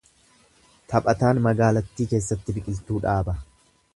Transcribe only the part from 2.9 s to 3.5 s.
dhaaba.